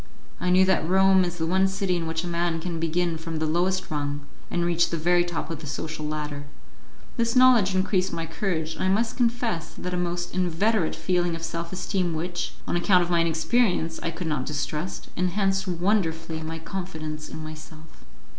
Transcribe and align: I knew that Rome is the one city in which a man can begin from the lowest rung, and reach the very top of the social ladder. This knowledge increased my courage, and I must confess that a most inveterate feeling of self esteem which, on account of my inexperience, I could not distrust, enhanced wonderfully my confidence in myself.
I 0.39 0.49
knew 0.49 0.65
that 0.65 0.89
Rome 0.89 1.23
is 1.23 1.37
the 1.37 1.45
one 1.45 1.67
city 1.67 1.95
in 1.95 2.07
which 2.07 2.23
a 2.23 2.27
man 2.27 2.59
can 2.59 2.79
begin 2.79 3.19
from 3.19 3.37
the 3.37 3.45
lowest 3.45 3.91
rung, 3.91 4.21
and 4.49 4.65
reach 4.65 4.89
the 4.89 4.97
very 4.97 5.23
top 5.23 5.51
of 5.51 5.59
the 5.59 5.67
social 5.67 6.07
ladder. 6.07 6.45
This 7.17 7.35
knowledge 7.35 7.75
increased 7.75 8.11
my 8.11 8.25
courage, 8.25 8.73
and 8.73 8.83
I 8.83 8.87
must 8.87 9.15
confess 9.15 9.75
that 9.77 9.93
a 9.93 9.97
most 9.97 10.33
inveterate 10.33 10.95
feeling 10.95 11.35
of 11.35 11.43
self 11.43 11.71
esteem 11.71 12.15
which, 12.15 12.55
on 12.67 12.75
account 12.75 13.03
of 13.03 13.11
my 13.11 13.19
inexperience, 13.21 13.99
I 14.01 14.09
could 14.09 14.25
not 14.25 14.47
distrust, 14.47 15.09
enhanced 15.15 15.67
wonderfully 15.67 16.41
my 16.41 16.57
confidence 16.57 17.29
in 17.29 17.43
myself. 17.43 18.03